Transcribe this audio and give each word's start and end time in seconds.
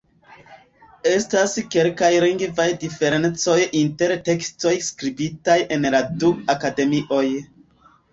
Estas 1.09 1.51
kelkaj 1.73 2.07
lingvaj 2.23 2.65
diferencoj 2.83 3.57
inter 3.81 4.13
tekstoj 4.29 4.73
skribitaj 4.87 5.59
en 5.77 5.85
la 5.97 6.01
du 6.25 6.33
akademioj. 6.55 7.23